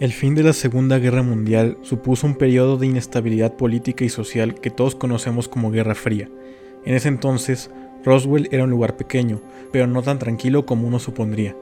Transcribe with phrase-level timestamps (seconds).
[0.00, 4.54] El fin de la Segunda Guerra Mundial supuso un periodo de inestabilidad política y social
[4.54, 6.30] que todos conocemos como Guerra Fría.
[6.84, 7.70] En ese entonces,
[8.04, 9.40] Roswell era un lugar pequeño,
[9.72, 11.56] pero no tan tranquilo como uno supondría.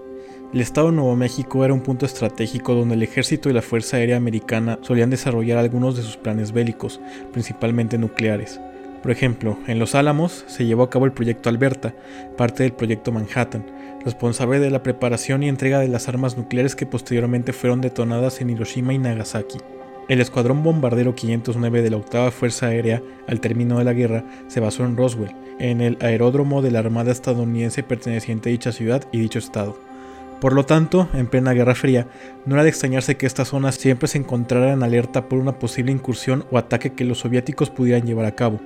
[0.52, 3.96] El estado de Nuevo México era un punto estratégico donde el ejército y la Fuerza
[3.96, 7.01] Aérea Americana solían desarrollar algunos de sus planes bélicos,
[7.33, 8.61] principalmente nucleares.
[9.03, 11.95] Por ejemplo, en Los Álamos se llevó a cabo el proyecto Alberta,
[12.37, 13.64] parte del proyecto Manhattan,
[14.07, 18.51] responsable de la preparación y entrega de las armas nucleares que posteriormente fueron detonadas en
[18.51, 19.59] Hiroshima y Nagasaki.
[20.09, 24.60] El escuadrón bombardero 509 de la octava Fuerza Aérea, al término de la guerra, se
[24.60, 29.19] basó en Roswell, en el aeródromo de la Armada estadounidense perteneciente a dicha ciudad y
[29.19, 29.77] dicho estado.
[30.41, 32.07] Por lo tanto, en plena Guerra Fría,
[32.45, 35.91] no era de extrañarse que esta zona siempre se encontrara en alerta por una posible
[35.91, 38.60] incursión o ataque que los soviéticos pudieran llevar a cabo.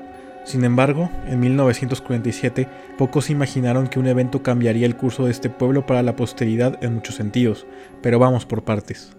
[0.45, 2.69] Sin embargo, en 1947,
[2.99, 6.95] pocos imaginaron que un evento cambiaría el curso de este pueblo para la posteridad en
[6.95, 7.67] muchos sentidos,
[8.03, 9.17] pero vamos por partes.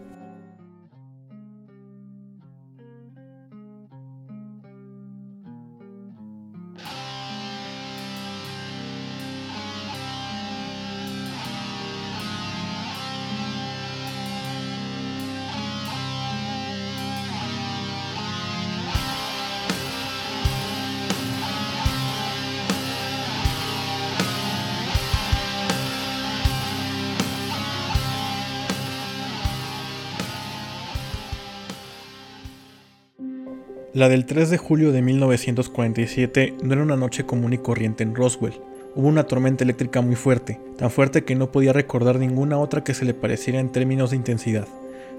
[33.94, 38.16] La del 3 de julio de 1947 no era una noche común y corriente en
[38.16, 38.54] Roswell.
[38.96, 42.94] Hubo una tormenta eléctrica muy fuerte, tan fuerte que no podía recordar ninguna otra que
[42.94, 44.66] se le pareciera en términos de intensidad.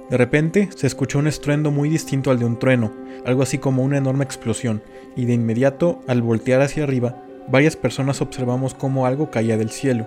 [0.09, 2.95] De repente se escuchó un estruendo muy distinto al de un trueno,
[3.27, 4.83] algo así como una enorme explosión,
[5.17, 10.07] y de inmediato, al voltear hacia arriba, varias personas observamos cómo algo caía del cielo.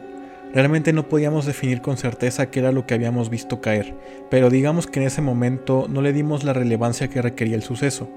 [0.56, 3.94] Realmente no podíamos definir con certeza qué era lo que habíamos visto caer,
[4.32, 8.10] pero digamos que en ese momento no le dimos la relevancia que requería el suceso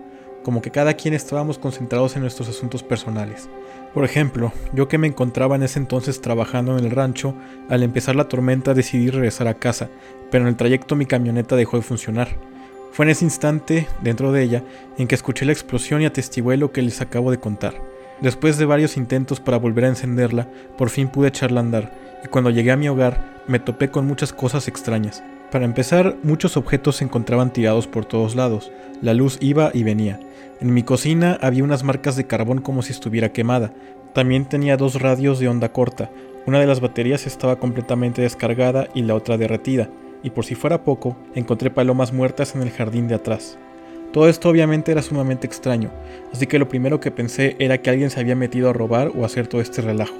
[0.48, 3.50] como que cada quien estábamos concentrados en nuestros asuntos personales.
[3.92, 7.34] Por ejemplo, yo que me encontraba en ese entonces trabajando en el rancho,
[7.68, 9.90] al empezar la tormenta decidí regresar a casa,
[10.30, 12.28] pero en el trayecto mi camioneta dejó de funcionar.
[12.92, 14.64] Fue en ese instante, dentro de ella,
[14.96, 17.74] en que escuché la explosión y atestigué lo que les acabo de contar.
[18.22, 21.92] Después de varios intentos para volver a encenderla, por fin pude echarla a andar,
[22.24, 25.22] y cuando llegué a mi hogar me topé con muchas cosas extrañas.
[25.52, 28.72] Para empezar, muchos objetos se encontraban tirados por todos lados,
[29.02, 30.20] la luz iba y venía.
[30.60, 33.72] En mi cocina había unas marcas de carbón como si estuviera quemada.
[34.12, 36.10] También tenía dos radios de onda corta.
[36.46, 39.88] Una de las baterías estaba completamente descargada y la otra derretida.
[40.24, 43.56] Y por si fuera poco, encontré palomas muertas en el jardín de atrás.
[44.12, 45.90] Todo esto obviamente era sumamente extraño,
[46.32, 49.24] así que lo primero que pensé era que alguien se había metido a robar o
[49.24, 50.16] hacer todo este relajo.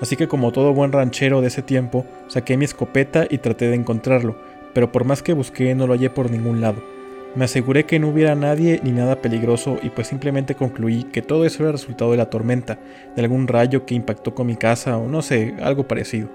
[0.00, 3.76] Así que como todo buen ranchero de ese tiempo, saqué mi escopeta y traté de
[3.76, 4.36] encontrarlo,
[4.72, 6.95] pero por más que busqué no lo hallé por ningún lado.
[7.36, 11.44] Me aseguré que no hubiera nadie ni nada peligroso y pues simplemente concluí que todo
[11.44, 12.78] eso era resultado de la tormenta,
[13.14, 16.30] de algún rayo que impactó con mi casa o no sé, algo parecido.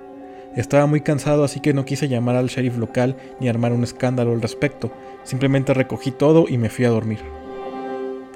[0.55, 4.33] Estaba muy cansado así que no quise llamar al sheriff local ni armar un escándalo
[4.33, 4.91] al respecto,
[5.23, 7.19] simplemente recogí todo y me fui a dormir.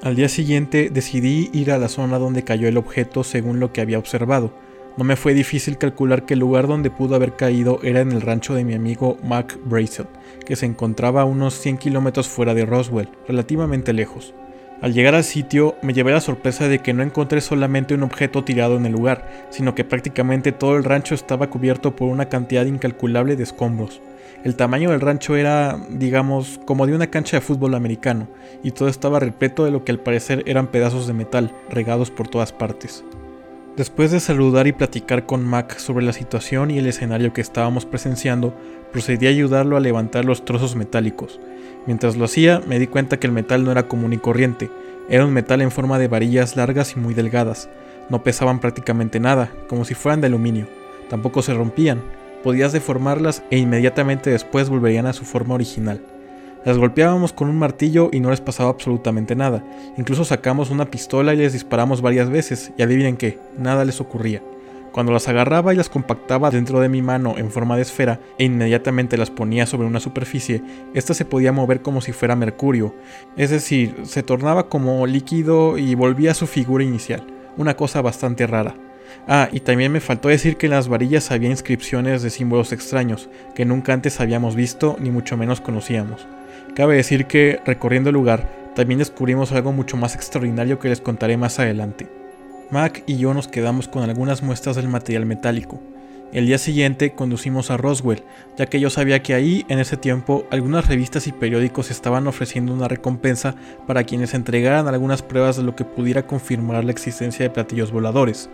[0.02, 3.80] Al día siguiente decidí ir a la zona donde cayó el objeto según lo que
[3.80, 4.50] había observado,
[4.96, 8.22] no me fue difícil calcular que el lugar donde pudo haber caído era en el
[8.22, 10.06] rancho de mi amigo Mac Brazel,
[10.46, 14.32] que se encontraba a unos 100 kilómetros fuera de Roswell, relativamente lejos.
[14.80, 18.44] Al llegar al sitio me llevé la sorpresa de que no encontré solamente un objeto
[18.44, 22.64] tirado en el lugar, sino que prácticamente todo el rancho estaba cubierto por una cantidad
[22.64, 24.00] incalculable de escombros.
[24.44, 28.28] El tamaño del rancho era, digamos, como de una cancha de fútbol americano,
[28.62, 32.28] y todo estaba repleto de lo que al parecer eran pedazos de metal, regados por
[32.28, 33.02] todas partes.
[33.76, 37.84] Después de saludar y platicar con Mac sobre la situación y el escenario que estábamos
[37.84, 38.54] presenciando,
[38.90, 41.38] procedí a ayudarlo a levantar los trozos metálicos.
[41.84, 44.70] Mientras lo hacía, me di cuenta que el metal no era común y corriente,
[45.10, 47.68] era un metal en forma de varillas largas y muy delgadas.
[48.08, 50.66] No pesaban prácticamente nada, como si fueran de aluminio.
[51.10, 52.00] Tampoco se rompían,
[52.42, 56.00] podías deformarlas e inmediatamente después volverían a su forma original.
[56.66, 59.62] Las golpeábamos con un martillo y no les pasaba absolutamente nada.
[59.96, 64.42] Incluso sacamos una pistola y les disparamos varias veces y adivinen qué, nada les ocurría.
[64.90, 68.46] Cuando las agarraba y las compactaba dentro de mi mano en forma de esfera e
[68.46, 70.60] inmediatamente las ponía sobre una superficie,
[70.92, 72.96] ésta se podía mover como si fuera mercurio,
[73.36, 77.22] es decir, se tornaba como líquido y volvía a su figura inicial,
[77.56, 78.74] una cosa bastante rara.
[79.28, 83.28] Ah, y también me faltó decir que en las varillas había inscripciones de símbolos extraños,
[83.54, 86.26] que nunca antes habíamos visto ni mucho menos conocíamos.
[86.76, 91.38] Cabe decir que, recorriendo el lugar, también descubrimos algo mucho más extraordinario que les contaré
[91.38, 92.06] más adelante.
[92.70, 95.80] Mac y yo nos quedamos con algunas muestras del material metálico.
[96.34, 98.24] El día siguiente conducimos a Roswell,
[98.58, 102.74] ya que yo sabía que ahí, en ese tiempo, algunas revistas y periódicos estaban ofreciendo
[102.74, 103.54] una recompensa
[103.86, 108.50] para quienes entregaran algunas pruebas de lo que pudiera confirmar la existencia de platillos voladores.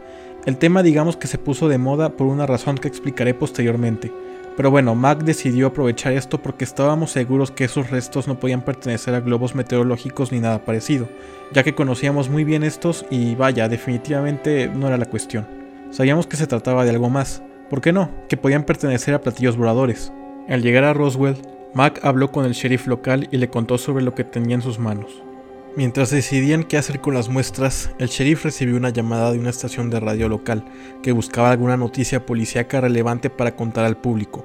[0.47, 4.13] El tema digamos que se puso de moda por una razón que explicaré posteriormente.
[4.57, 9.15] Pero bueno, Mac decidió aprovechar esto porque estábamos seguros que esos restos no podían pertenecer
[9.15, 11.09] a globos meteorológicos ni nada parecido,
[11.53, 15.47] ya que conocíamos muy bien estos y vaya, definitivamente no era la cuestión.
[15.91, 18.11] Sabíamos que se trataba de algo más, ¿por qué no?
[18.29, 20.13] Que podían pertenecer a platillos voladores.
[20.49, 21.37] Al llegar a Roswell,
[21.73, 24.79] Mac habló con el sheriff local y le contó sobre lo que tenía en sus
[24.79, 25.23] manos.
[25.75, 29.89] Mientras decidían qué hacer con las muestras, el sheriff recibió una llamada de una estación
[29.89, 30.67] de radio local
[31.03, 34.45] que buscaba alguna noticia policíaca relevante para contar al público.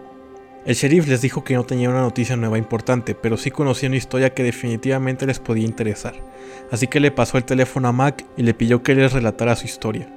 [0.65, 3.97] El sheriff les dijo que no tenía una noticia nueva importante, pero sí conocía una
[3.97, 6.15] historia que definitivamente les podía interesar,
[6.71, 9.65] así que le pasó el teléfono a Mac y le pidió que les relatara su
[9.65, 10.07] historia.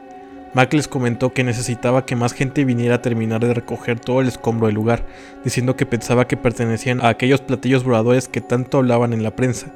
[0.54, 4.28] Mac les comentó que necesitaba que más gente viniera a terminar de recoger todo el
[4.28, 5.06] escombro del lugar,
[5.42, 9.72] diciendo que pensaba que pertenecían a aquellos platillos voladores que tanto hablaban en la prensa.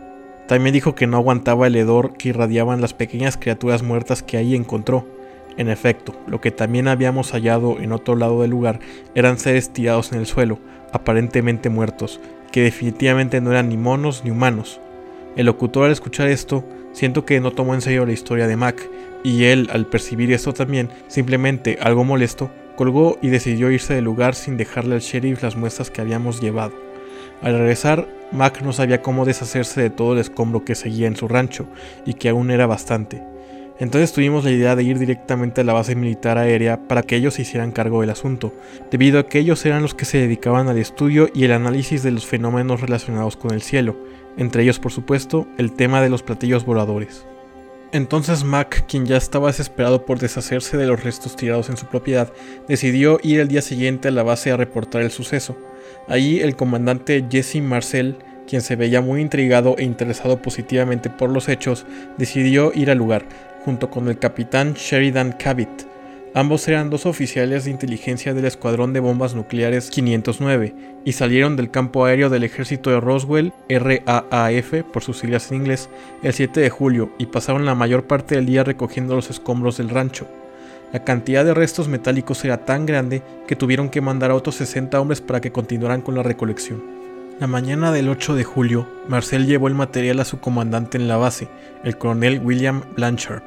[0.46, 4.54] También dijo que no aguantaba el hedor que irradiaban las pequeñas criaturas muertas que ahí
[4.54, 5.06] encontró.
[5.56, 8.80] En efecto, lo que también habíamos hallado en otro lado del lugar
[9.14, 10.58] eran seres tirados en el suelo,
[10.92, 12.20] aparentemente muertos,
[12.52, 14.80] que definitivamente no eran ni monos ni humanos.
[15.36, 18.88] El locutor al escuchar esto, siento que no tomó en serio la historia de Mac,
[19.22, 24.34] y él, al percibir esto también, simplemente algo molesto, colgó y decidió irse del lugar
[24.34, 26.83] sin dejarle al sheriff las muestras que habíamos llevado.
[27.42, 31.28] Al regresar, Mac no sabía cómo deshacerse de todo el escombro que seguía en su
[31.28, 31.66] rancho,
[32.06, 33.22] y que aún era bastante.
[33.78, 37.34] Entonces tuvimos la idea de ir directamente a la base militar aérea para que ellos
[37.34, 38.52] se hicieran cargo del asunto,
[38.90, 42.12] debido a que ellos eran los que se dedicaban al estudio y el análisis de
[42.12, 43.96] los fenómenos relacionados con el cielo,
[44.36, 47.26] entre ellos por supuesto el tema de los platillos voladores.
[47.90, 52.32] Entonces Mac, quien ya estaba desesperado por deshacerse de los restos tirados en su propiedad,
[52.68, 55.56] decidió ir el día siguiente a la base a reportar el suceso.
[56.08, 58.16] Allí el comandante Jesse Marcel,
[58.46, 61.86] quien se veía muy intrigado e interesado positivamente por los hechos,
[62.18, 63.24] decidió ir al lugar,
[63.64, 65.94] junto con el capitán Sheridan Cabot,
[66.36, 70.74] Ambos eran dos oficiales de inteligencia del Escuadrón de Bombas Nucleares 509
[71.04, 75.88] y salieron del campo aéreo del ejército de Roswell, RAAF por sus siglas en inglés,
[76.24, 79.90] el 7 de julio y pasaron la mayor parte del día recogiendo los escombros del
[79.90, 80.26] rancho.
[80.92, 85.00] La cantidad de restos metálicos era tan grande que tuvieron que mandar a otros 60
[85.00, 86.82] hombres para que continuaran con la recolección.
[87.40, 91.16] La mañana del 8 de julio, Marcel llevó el material a su comandante en la
[91.16, 91.48] base,
[91.82, 93.42] el coronel William Blanchard.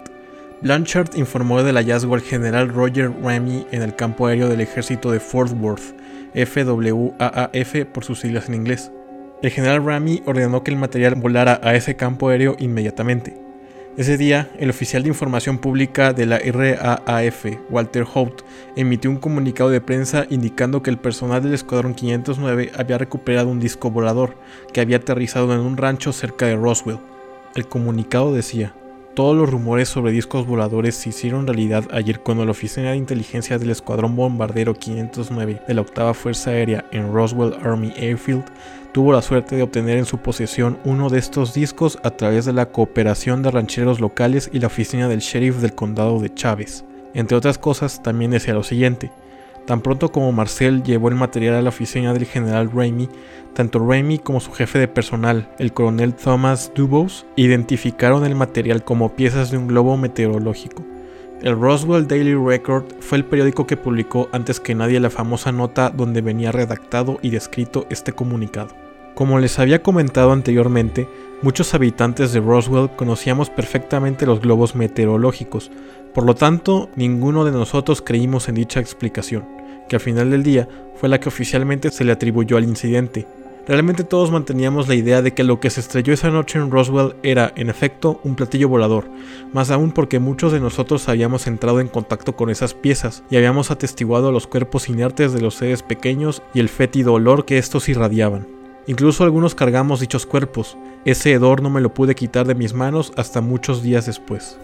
[0.62, 5.22] Blanchard informó del hallazgo al general Roger Ramey en el campo aéreo del ejército de
[5.22, 5.96] Fort Worth,
[6.34, 8.92] FWAAF por sus siglas en inglés.
[9.42, 13.47] El general Ramey ordenó que el material volara a ese campo aéreo inmediatamente.
[13.98, 18.44] Ese día, el oficial de información pública de la RAAF, Walter Hout,
[18.76, 23.60] emitió un comunicado de prensa indicando que el personal del Escuadrón 509 había recuperado un
[23.60, 24.36] disco volador
[24.72, 27.00] que había aterrizado en un rancho cerca de Roswell.
[27.56, 28.76] El comunicado decía,
[29.18, 33.58] todos los rumores sobre discos voladores se hicieron realidad ayer cuando la Oficina de Inteligencia
[33.58, 38.46] del Escuadrón Bombardero 509 de la Octava Fuerza Aérea en Roswell Army Airfield
[38.92, 42.54] tuvo la suerte de obtener en su posesión uno de estos discos a través de
[42.54, 46.86] la cooperación de rancheros locales y la oficina del sheriff del condado de Chávez.
[47.16, 49.12] Entre otras cosas, también decía lo siguiente.
[49.68, 53.10] Tan pronto como Marcel llevó el material a la oficina del general Ramey,
[53.54, 59.14] tanto Ramey como su jefe de personal, el coronel Thomas Dubose, identificaron el material como
[59.14, 60.86] piezas de un globo meteorológico.
[61.42, 65.90] El Roswell Daily Record fue el periódico que publicó antes que nadie la famosa nota
[65.90, 68.87] donde venía redactado y descrito este comunicado.
[69.18, 71.10] Como les había comentado anteriormente,
[71.42, 75.72] muchos habitantes de Roswell conocíamos perfectamente los globos meteorológicos,
[76.14, 79.44] por lo tanto, ninguno de nosotros creímos en dicha explicación
[79.90, 83.26] que al final del día fue la que oficialmente se le atribuyó al incidente.
[83.68, 87.16] Realmente todos manteníamos la idea de que lo que se estrelló esa noche en Roswell
[87.24, 89.10] era, en efecto, un platillo volador,
[89.52, 93.72] más aún porque muchos de nosotros habíamos entrado en contacto con esas piezas y habíamos
[93.72, 98.57] atestiguado los cuerpos inertes de los seres pequeños y el fétido olor que estos irradiaban.
[98.88, 103.12] Incluso algunos cargamos dichos cuerpos, ese hedor no me lo pude quitar de mis manos
[103.18, 104.58] hasta muchos días después.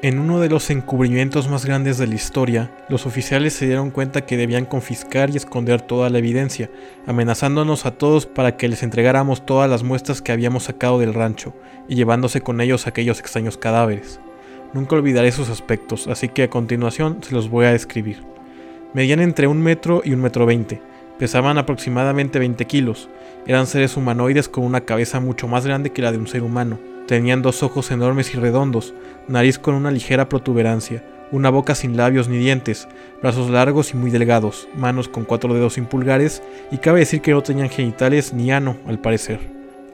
[0.00, 4.24] En uno de los encubrimientos más grandes de la historia, los oficiales se dieron cuenta
[4.24, 6.70] que debían confiscar y esconder toda la evidencia,
[7.06, 11.52] amenazándonos a todos para que les entregáramos todas las muestras que habíamos sacado del rancho,
[11.86, 14.20] y llevándose con ellos aquellos extraños cadáveres.
[14.72, 18.22] Nunca olvidaré esos aspectos, así que a continuación se los voy a describir.
[18.94, 20.80] Medían entre un metro y un metro veinte,
[21.20, 23.08] pesaban aproximadamente 20 kilos,
[23.46, 26.80] eran seres humanoides con una cabeza mucho más grande que la de un ser humano,
[27.10, 28.94] Tenían dos ojos enormes y redondos,
[29.26, 32.86] nariz con una ligera protuberancia, una boca sin labios ni dientes,
[33.20, 37.42] brazos largos y muy delgados, manos con cuatro dedos impulgares y cabe decir que no
[37.42, 39.40] tenían genitales ni ano, al parecer.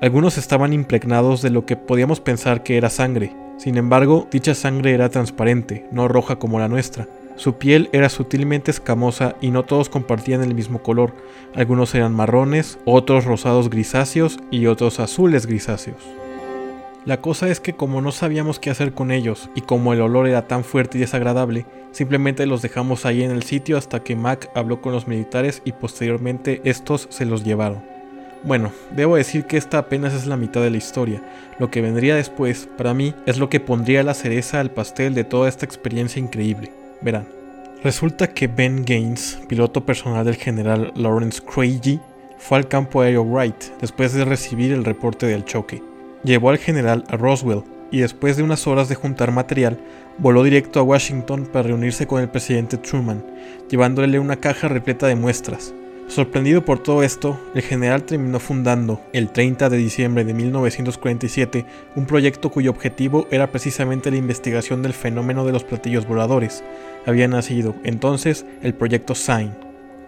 [0.03, 4.93] Algunos estaban impregnados de lo que podíamos pensar que era sangre, sin embargo, dicha sangre
[4.93, 7.09] era transparente, no roja como la nuestra.
[7.37, 11.13] Su piel era sutilmente escamosa y no todos compartían el mismo color.
[11.55, 16.03] Algunos eran marrones, otros rosados grisáceos y otros azules grisáceos.
[17.05, 20.27] La cosa es que como no sabíamos qué hacer con ellos y como el olor
[20.27, 24.51] era tan fuerte y desagradable, simplemente los dejamos ahí en el sitio hasta que Mac
[24.55, 27.85] habló con los militares y posteriormente estos se los llevaron.
[28.43, 31.23] Bueno, debo decir que esta apenas es la mitad de la historia.
[31.59, 35.25] Lo que vendría después, para mí, es lo que pondría la cereza al pastel de
[35.25, 36.86] toda esta experiencia increíble.
[37.01, 37.27] Verán.
[37.83, 42.01] Resulta que Ben Gaines, piloto personal del general Lawrence Craigie,
[42.39, 45.83] fue al campo aéreo Wright después de recibir el reporte del choque
[46.27, 49.79] llevó al general a Roswell y después de unas horas de juntar material,
[50.19, 53.25] voló directo a Washington para reunirse con el presidente Truman,
[53.71, 55.73] llevándole una caja repleta de muestras.
[56.09, 62.07] Sorprendido por todo esto, el general terminó fundando, el 30 de diciembre de 1947, un
[62.07, 66.63] proyecto cuyo objetivo era precisamente la investigación del fenómeno de los platillos voladores.
[67.07, 69.59] Había nacido, entonces, el proyecto SIGN.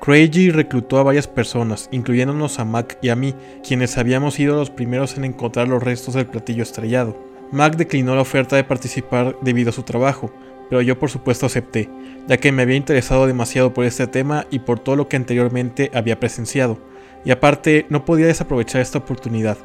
[0.01, 3.35] Craigie reclutó a varias personas, incluyéndonos a Mac y a mí,
[3.67, 7.19] quienes habíamos sido los primeros en encontrar los restos del platillo estrellado.
[7.51, 10.31] Mac declinó la oferta de participar debido a su trabajo,
[10.69, 11.89] pero yo por supuesto acepté,
[12.27, 15.91] ya que me había interesado demasiado por este tema y por todo lo que anteriormente
[15.95, 16.79] había presenciado,
[17.25, 19.59] y aparte no podía desaprovechar esta oportunidad,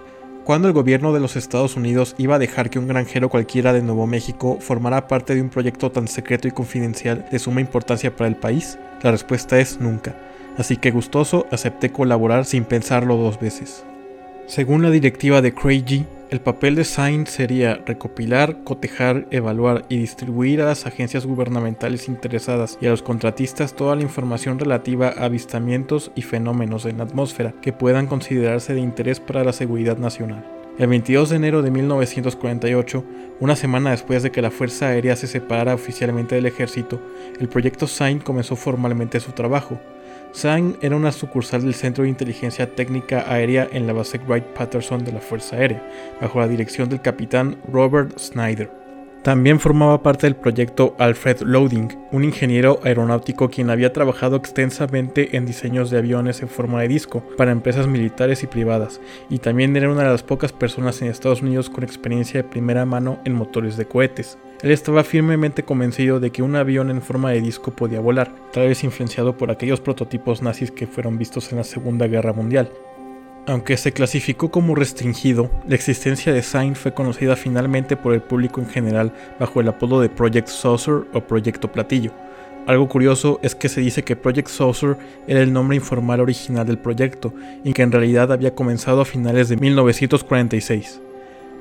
[0.43, 3.81] ¿Cuándo el gobierno de los Estados Unidos iba a dejar que un granjero cualquiera de
[3.81, 8.27] Nuevo México formara parte de un proyecto tan secreto y confidencial de suma importancia para
[8.27, 8.77] el país?
[9.03, 10.17] La respuesta es nunca,
[10.57, 13.85] así que gustoso acepté colaborar sin pensarlo dos veces.
[14.45, 20.63] Según la directiva de Craigie, el papel de SIGN sería recopilar, cotejar, evaluar y distribuir
[20.63, 26.11] a las agencias gubernamentales interesadas y a los contratistas toda la información relativa a avistamientos
[26.15, 30.43] y fenómenos en la atmósfera que puedan considerarse de interés para la seguridad nacional.
[30.79, 33.03] El 22 de enero de 1948,
[33.39, 36.99] una semana después de que la Fuerza Aérea se separara oficialmente del ejército,
[37.39, 39.79] el proyecto SIGN comenzó formalmente su trabajo,
[40.33, 45.11] SAN era una sucursal del Centro de Inteligencia Técnica Aérea en la base Wright-Patterson de
[45.11, 45.87] la Fuerza Aérea,
[46.19, 48.71] bajo la dirección del capitán Robert Snyder.
[49.21, 55.45] También formaba parte del proyecto Alfred Loading, un ingeniero aeronáutico quien había trabajado extensamente en
[55.45, 58.99] diseños de aviones en forma de disco para empresas militares y privadas,
[59.29, 62.85] y también era una de las pocas personas en Estados Unidos con experiencia de primera
[62.87, 64.39] mano en motores de cohetes.
[64.63, 68.69] Él estaba firmemente convencido de que un avión en forma de disco podía volar, tal
[68.69, 72.71] vez influenciado por aquellos prototipos nazis que fueron vistos en la Segunda Guerra Mundial.
[73.45, 78.61] Aunque se clasificó como restringido, la existencia de Sign fue conocida finalmente por el público
[78.61, 82.13] en general bajo el apodo de Project Saucer o Proyecto Platillo.
[82.65, 84.95] Algo curioso es que se dice que Project Saucer
[85.27, 87.33] era el nombre informal original del proyecto
[87.65, 91.01] y que en realidad había comenzado a finales de 1946.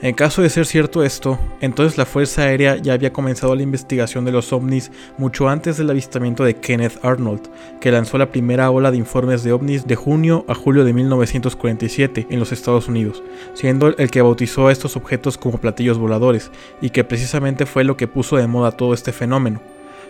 [0.02, 4.24] En caso de ser cierto esto, entonces la Fuerza Aérea ya había comenzado la investigación
[4.24, 7.42] de los ovnis mucho antes del avistamiento de Kenneth Arnold,
[7.80, 12.26] que lanzó la primera ola de informes de ovnis de junio a julio de 1947
[12.30, 13.22] en los Estados Unidos,
[13.54, 17.96] siendo el que bautizó a estos objetos como platillos voladores, y que precisamente fue lo
[17.96, 19.62] que puso de moda todo este fenómeno.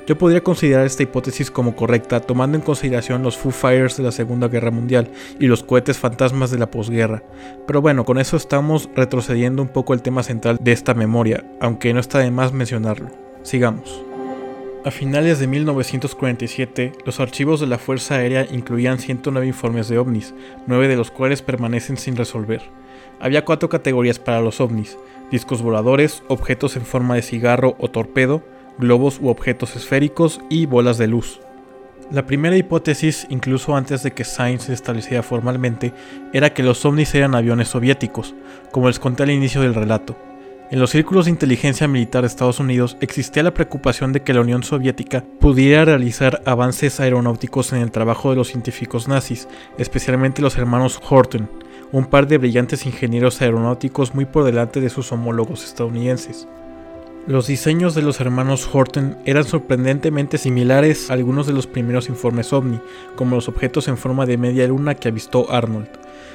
[0.06, 4.10] Yo podría considerar esta hipótesis como correcta tomando en consideración los Foo Fires de la
[4.10, 7.22] Segunda Guerra Mundial y los cohetes fantasmas de la posguerra.
[7.66, 11.94] Pero bueno, con eso estamos retrocediendo un poco el tema central de esta memoria, aunque
[11.94, 13.10] no está de más mencionarlo.
[13.42, 14.02] Sigamos.
[14.84, 20.34] A finales de 1947, los archivos de la Fuerza Aérea incluían 109 informes de ovnis,
[20.66, 22.62] nueve de los cuales permanecen sin resolver.
[23.20, 24.98] Había cuatro categorías para los ovnis,
[25.30, 28.42] discos voladores, objetos en forma de cigarro o torpedo,
[28.82, 31.40] globos u objetos esféricos y bolas de luz.
[32.10, 35.94] La primera hipótesis, incluso antes de que Sainz se estableciera formalmente,
[36.34, 38.34] era que los ovnis eran aviones soviéticos,
[38.70, 40.14] como les conté al inicio del relato.
[40.70, 44.40] En los círculos de inteligencia militar de Estados Unidos existía la preocupación de que la
[44.40, 49.48] Unión Soviética pudiera realizar avances aeronáuticos en el trabajo de los científicos nazis,
[49.78, 51.48] especialmente los hermanos Horten,
[51.92, 56.48] un par de brillantes ingenieros aeronáuticos muy por delante de sus homólogos estadounidenses.
[57.28, 62.52] Los diseños de los hermanos Horton eran sorprendentemente similares a algunos de los primeros informes
[62.52, 62.80] ovni,
[63.14, 65.86] como los objetos en forma de media luna que avistó Arnold.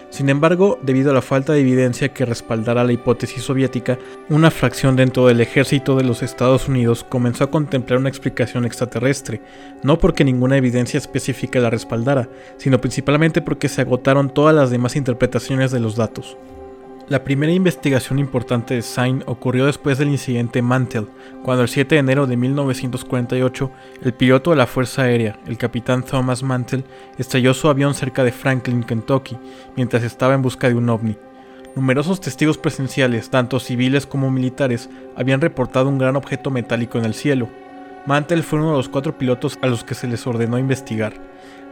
[0.09, 4.95] Sin embargo, debido a la falta de evidencia que respaldara la hipótesis soviética, una fracción
[4.95, 9.41] dentro del ejército de los Estados Unidos comenzó a contemplar una explicación extraterrestre,
[9.83, 14.95] no porque ninguna evidencia específica la respaldara, sino principalmente porque se agotaron todas las demás
[14.95, 16.37] interpretaciones de los datos.
[17.09, 21.07] La primera investigación importante de Sain ocurrió después del incidente Mantle,
[21.41, 23.71] cuando el 7 de enero de 1948
[24.03, 26.83] el piloto de la Fuerza Aérea, el capitán Thomas Mantle,
[27.17, 29.37] estrelló su avión cerca de Franklin, Kentucky,
[29.77, 31.15] mientras estaba en busca de un ovni.
[31.77, 37.13] Numerosos testigos presenciales, tanto civiles como militares, habían reportado un gran objeto metálico en el
[37.13, 37.47] cielo.
[38.05, 41.13] Mantle fue uno de los cuatro pilotos a los que se les ordenó investigar.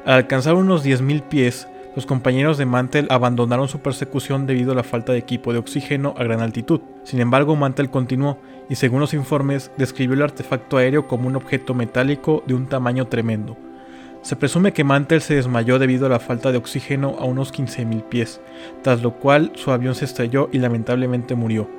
[0.06, 4.84] Al alcanzar unos 10.000 pies, los compañeros de Mantel abandonaron su persecución debido a la
[4.84, 6.82] falta de equipo de oxígeno a gran altitud.
[7.04, 8.38] Sin embargo, Mantel continuó
[8.70, 13.08] y según los informes describió el artefacto aéreo como un objeto metálico de un tamaño
[13.08, 13.58] tremendo.
[14.24, 18.04] Se presume que Mantel se desmayó debido a la falta de oxígeno a unos 15.000
[18.04, 18.42] pies,
[18.82, 21.70] tras lo cual su avión se estrelló y lamentablemente murió.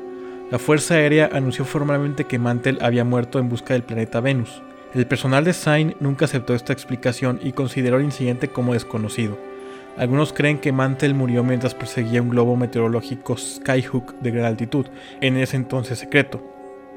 [0.51, 4.63] La Fuerza Aérea anunció formalmente que Mantel había muerto en busca del planeta Venus.
[4.95, 9.37] El personal de Sain nunca aceptó esta explicación y consideró el incidente como desconocido.
[9.97, 14.87] Algunos creen que Mantel murió mientras perseguía un globo meteorológico Skyhook de gran altitud,
[15.23, 16.43] en ese entonces secreto.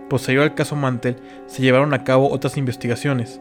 [0.09, 1.15] Posterior al caso Mantel,
[1.47, 3.39] se llevaron a cabo otras investigaciones.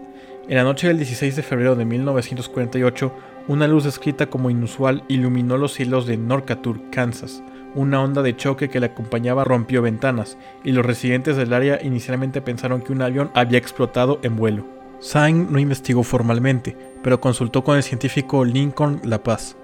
[0.48, 3.12] En la noche del 16 de febrero de 1948,
[3.48, 7.42] una luz descrita como inusual iluminó los cielos de Norcatur, Kansas.
[7.74, 12.40] Una onda de choque que la acompañaba rompió ventanas, y los residentes del área inicialmente
[12.40, 14.77] pensaron que un avión había explotado en vuelo.
[15.00, 19.56] Sain no investigó formalmente, pero consultó con el científico Lincoln La Paz.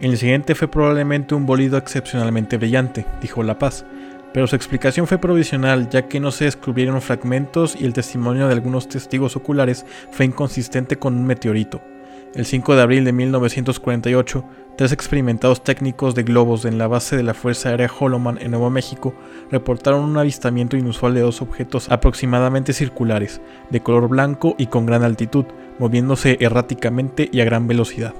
[0.00, 3.84] El incidente fue probablemente un bolido excepcionalmente brillante, dijo La Paz,
[4.32, 8.54] pero su explicación fue provisional ya que no se descubrieron fragmentos y el testimonio de
[8.54, 11.80] algunos testigos oculares fue inconsistente con un meteorito.
[12.34, 14.44] El 5 de abril de 1948,
[14.80, 18.70] tres experimentados técnicos de globos en la base de la Fuerza Aérea Holloman en Nuevo
[18.70, 19.12] México
[19.50, 25.02] reportaron un avistamiento inusual de dos objetos aproximadamente circulares, de color blanco y con gran
[25.02, 25.44] altitud,
[25.78, 28.14] moviéndose erráticamente y a gran velocidad.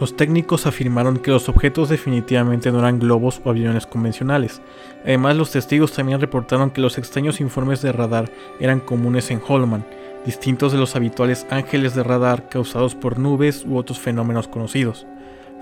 [0.00, 4.60] Los técnicos afirmaron que los objetos definitivamente no eran globos o aviones convencionales.
[5.04, 9.86] Además, los testigos también reportaron que los extraños informes de radar eran comunes en Holloman,
[10.26, 15.06] distintos de los habituales ángeles de radar causados por nubes u otros fenómenos conocidos.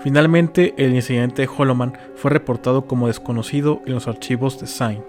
[0.01, 5.03] Finalmente, el incidente de Holloman fue reportado como desconocido en los archivos de Sign.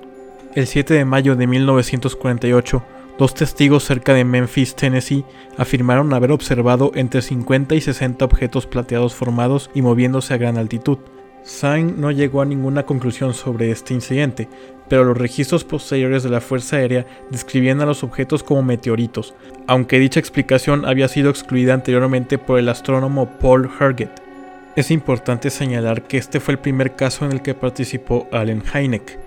[0.55, 2.83] El 7 de mayo de 1948,
[3.17, 5.25] dos testigos cerca de Memphis, Tennessee,
[5.57, 10.99] afirmaron haber observado entre 50 y 60 objetos plateados formados y moviéndose a gran altitud.
[11.45, 14.49] Sign no llegó a ninguna conclusión sobre este incidente,
[14.89, 19.35] pero los registros posteriores de la Fuerza Aérea describían a los objetos como meteoritos,
[19.69, 24.30] aunque dicha explicación había sido excluida anteriormente por el astrónomo Paul Herget.
[24.77, 29.19] Es importante señalar que este fue el primer caso en el que participó Allen Hynek.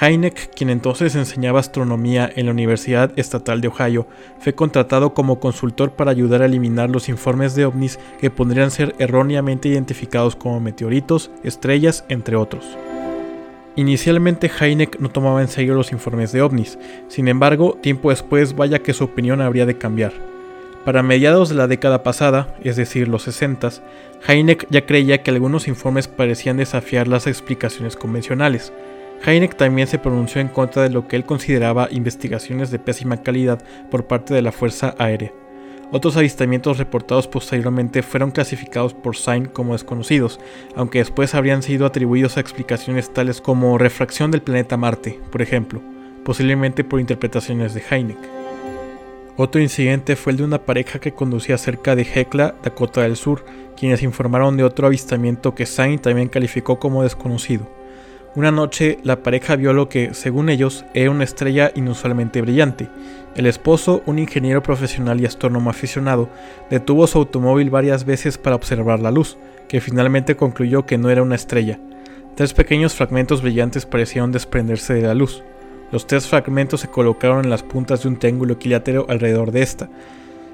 [0.00, 4.06] Hynek, quien entonces enseñaba astronomía en la Universidad Estatal de Ohio,
[4.38, 8.94] fue contratado como consultor para ayudar a eliminar los informes de ovnis que podrían ser
[9.00, 12.64] erróneamente identificados como meteoritos, estrellas, entre otros.
[13.74, 18.78] Inicialmente Heineck no tomaba en serio los informes de ovnis, sin embargo, tiempo después vaya
[18.78, 20.31] que su opinión habría de cambiar.
[20.84, 23.70] Para mediados de la década pasada, es decir, los 60,
[24.26, 28.72] Heineck ya creía que algunos informes parecían desafiar las explicaciones convencionales.
[29.24, 33.62] Heineck también se pronunció en contra de lo que él consideraba investigaciones de pésima calidad
[33.92, 35.32] por parte de la Fuerza Aérea.
[35.92, 40.40] Otros avistamientos reportados posteriormente fueron clasificados por Sain como desconocidos,
[40.74, 45.80] aunque después habrían sido atribuidos a explicaciones tales como refracción del planeta Marte, por ejemplo,
[46.24, 48.41] posiblemente por interpretaciones de Heineck.
[49.36, 53.44] Otro incidente fue el de una pareja que conducía cerca de Hecla, Dakota del Sur,
[53.76, 57.66] quienes informaron de otro avistamiento que Sain también calificó como desconocido.
[58.34, 62.88] Una noche, la pareja vio lo que, según ellos, era una estrella inusualmente brillante.
[63.34, 66.28] El esposo, un ingeniero profesional y astrónomo aficionado,
[66.70, 71.22] detuvo su automóvil varias veces para observar la luz, que finalmente concluyó que no era
[71.22, 71.78] una estrella.
[72.34, 75.42] Tres pequeños fragmentos brillantes parecieron desprenderse de la luz.
[75.92, 79.90] Los tres fragmentos se colocaron en las puntas de un triángulo equilátero alrededor de esta.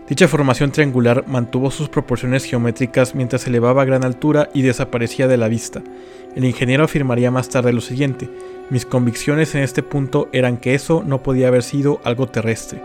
[0.09, 5.29] Dicha formación triangular mantuvo sus proporciones geométricas mientras se elevaba a gran altura y desaparecía
[5.29, 5.81] de la vista.
[6.35, 8.29] El ingeniero afirmaría más tarde lo siguiente,
[8.69, 12.83] mis convicciones en este punto eran que eso no podía haber sido algo terrestre.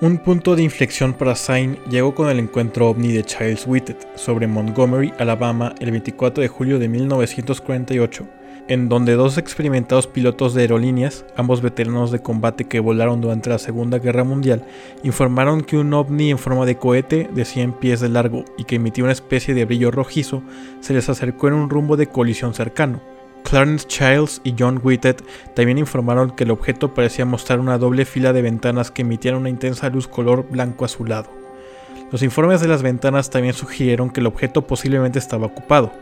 [0.00, 4.46] Un punto de inflexión para Sain llegó con el encuentro ovni de Childs Whitted sobre
[4.46, 11.24] Montgomery, Alabama, el 24 de julio de 1948 en donde dos experimentados pilotos de aerolíneas,
[11.36, 14.64] ambos veteranos de combate que volaron durante la Segunda Guerra Mundial,
[15.02, 18.76] informaron que un ovni en forma de cohete de 100 pies de largo y que
[18.76, 20.42] emitía una especie de brillo rojizo
[20.80, 23.00] se les acercó en un rumbo de colisión cercano.
[23.42, 25.16] Clarence Childs y John Whitted
[25.54, 29.48] también informaron que el objeto parecía mostrar una doble fila de ventanas que emitían una
[29.48, 31.30] intensa luz color blanco azulado.
[32.12, 35.92] Los informes de las ventanas también sugirieron que el objeto posiblemente estaba ocupado.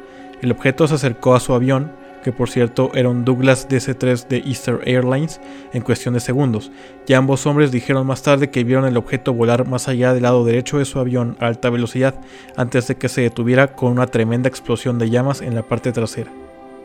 [0.41, 1.93] El objeto se acercó a su avión,
[2.27, 5.41] que por cierto era un Douglas DC-3 de Easter Airlines,
[5.73, 6.73] en cuestión de segundos,
[7.07, 10.45] y ambos hombres dijeron más tarde que vieron el objeto volar más allá del lado
[10.45, 12.17] derecho de su avión a alta velocidad
[12.57, 16.33] antes de que se detuviera con una tremenda explosión de llamas en la parte trasera.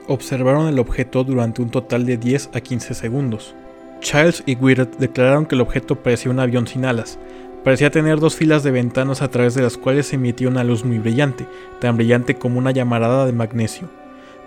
[0.08, 3.56] Observaron el objeto durante un total de 10 a 15 segundos.
[4.00, 7.18] Childs y Wirth declararon que el objeto parecía un avión sin alas,
[7.64, 10.84] Parecía tener dos filas de ventanas a través de las cuales se emitía una luz
[10.84, 11.46] muy brillante,
[11.80, 14.01] tan brillante como una llamarada de magnesio.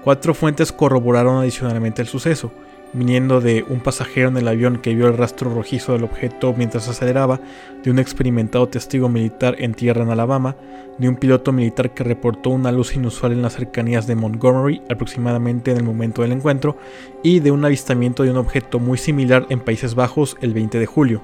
[0.05, 2.53] Cuatro fuentes corroboraron adicionalmente el suceso,
[2.93, 6.91] viniendo de un pasajero en el avión que vio el rastro rojizo del objeto mientras
[6.91, 7.41] aceleraba,
[7.83, 10.57] de un experimentado testigo militar en tierra en Alabama,
[10.99, 15.71] de un piloto militar que reportó una luz inusual en las cercanías de Montgomery aproximadamente
[15.71, 16.77] en el momento del encuentro,
[17.23, 20.87] y de un avistamiento de un objeto muy similar en Países Bajos el 20 de
[20.87, 21.23] julio.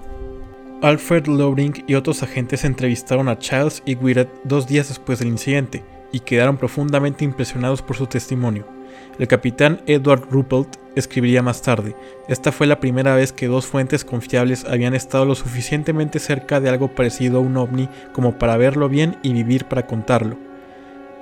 [0.81, 5.85] Alfred Loring y otros agentes entrevistaron a Childs y Wirret dos días después del incidente
[6.13, 8.67] y quedaron profundamente impresionados por su testimonio.
[9.19, 11.95] El capitán Edward Ruppelt escribiría más tarde,
[12.29, 16.69] esta fue la primera vez que dos fuentes confiables habían estado lo suficientemente cerca de
[16.69, 20.37] algo parecido a un ovni como para verlo bien y vivir para contarlo.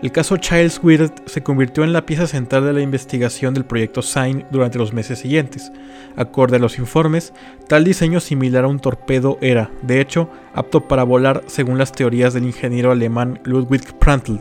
[0.01, 4.01] El caso Childs Wirth se convirtió en la pieza central de la investigación del proyecto
[4.01, 5.73] SIGN durante los meses siguientes.
[6.15, 7.33] Acorde a los informes,
[7.67, 12.33] tal diseño similar a un torpedo era, de hecho, apto para volar según las teorías
[12.33, 14.39] del ingeniero alemán Ludwig Prantl,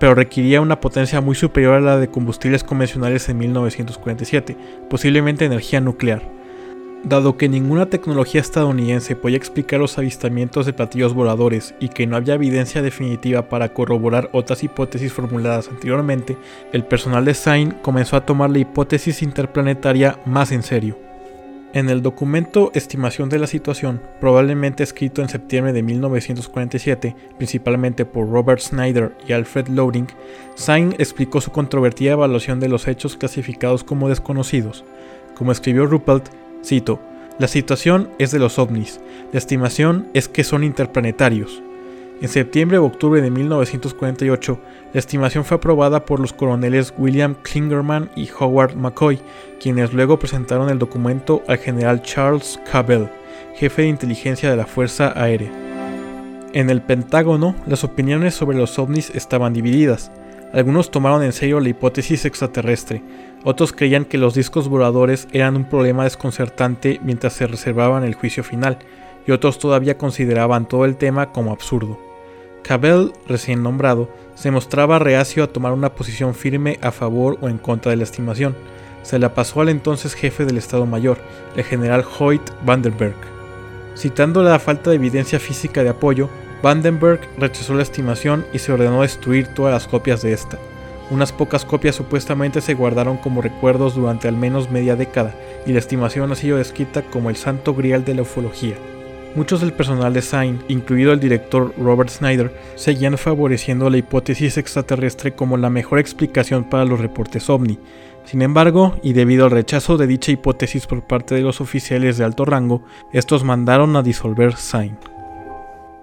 [0.00, 4.56] pero requería una potencia muy superior a la de combustibles convencionales en 1947,
[4.88, 6.22] posiblemente energía nuclear.
[7.04, 12.16] Dado que ninguna tecnología estadounidense podía explicar los avistamientos de platillos voladores y que no
[12.16, 16.36] había evidencia definitiva para corroborar otras hipótesis formuladas anteriormente,
[16.72, 21.09] el personal de SIGN comenzó a tomar la hipótesis interplanetaria más en serio.
[21.72, 28.28] En el documento Estimación de la situación, probablemente escrito en septiembre de 1947, principalmente por
[28.28, 30.08] Robert Snyder y Alfred Loring,
[30.56, 34.84] SIGN explicó su controvertida evaluación de los hechos clasificados como desconocidos.
[35.36, 36.30] Como escribió Ruppelt,
[36.64, 37.00] Cito,
[37.38, 39.00] la situación es de los ovnis,
[39.32, 41.62] la estimación es que son interplanetarios.
[42.20, 44.60] En septiembre o octubre de 1948,
[44.92, 49.18] la estimación fue aprobada por los coroneles William Klingerman y Howard McCoy,
[49.58, 53.08] quienes luego presentaron el documento al general Charles Cabell,
[53.54, 55.50] jefe de inteligencia de la Fuerza Aérea.
[56.52, 60.12] En el Pentágono, las opiniones sobre los ovnis estaban divididas.
[60.52, 63.02] Algunos tomaron en serio la hipótesis extraterrestre,
[63.44, 68.44] otros creían que los discos voladores eran un problema desconcertante mientras se reservaban el juicio
[68.44, 68.76] final,
[69.26, 72.09] y otros todavía consideraban todo el tema como absurdo.
[72.62, 77.58] Cabell, recién nombrado, se mostraba reacio a tomar una posición firme a favor o en
[77.58, 78.56] contra de la estimación.
[79.02, 81.18] Se la pasó al entonces jefe del Estado Mayor,
[81.56, 83.16] el general Hoyt Vandenberg.
[83.96, 86.28] Citando la falta de evidencia física de apoyo,
[86.62, 90.58] Vandenberg rechazó la estimación y se ordenó destruir todas las copias de esta.
[91.10, 95.34] Unas pocas copias supuestamente se guardaron como recuerdos durante al menos media década,
[95.66, 98.76] y la estimación ha sido descrita como el santo grial de la ufología.
[99.36, 105.34] Muchos del personal de SIGN, incluido el director Robert Snyder, seguían favoreciendo la hipótesis extraterrestre
[105.34, 107.78] como la mejor explicación para los reportes ovni.
[108.24, 112.24] Sin embargo, y debido al rechazo de dicha hipótesis por parte de los oficiales de
[112.24, 114.98] alto rango, estos mandaron a disolver SIGN.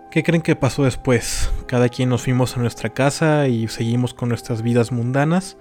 [0.10, 1.52] ¿Qué creen que pasó después?
[1.68, 5.58] ¿Cada quien nos fuimos a nuestra casa y seguimos con nuestras vidas mundanas?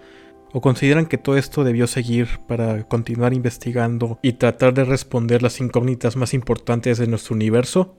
[0.53, 5.61] ¿O consideran que todo esto debió seguir para continuar investigando y tratar de responder las
[5.61, 7.97] incógnitas más importantes de nuestro universo?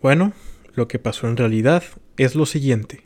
[0.00, 0.32] Bueno,
[0.74, 1.82] lo que pasó en realidad
[2.16, 3.05] es lo siguiente.